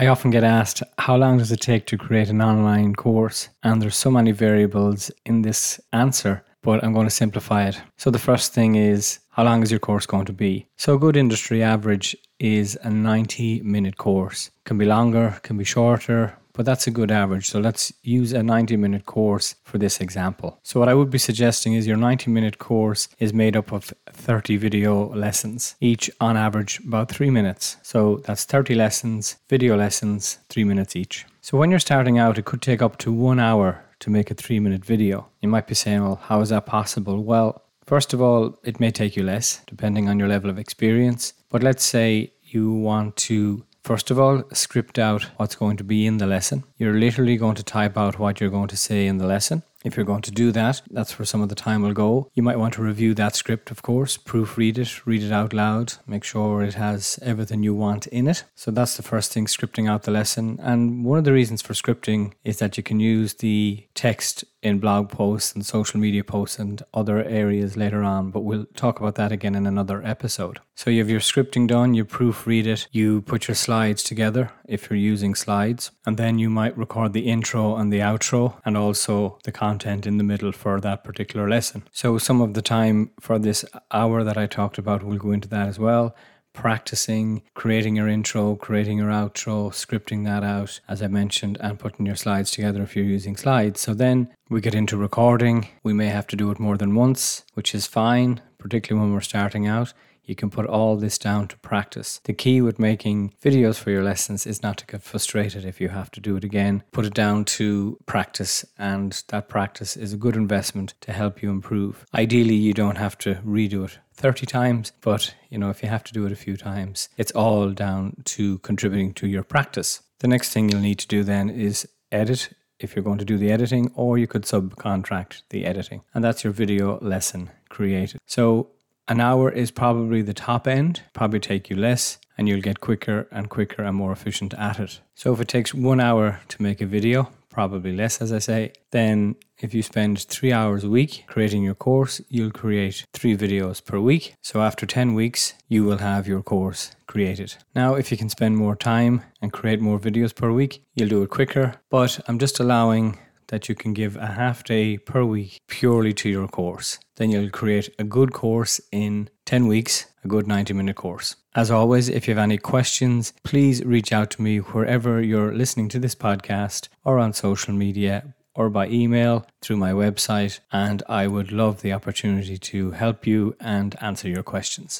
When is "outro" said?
78.00-78.60, 89.10-89.70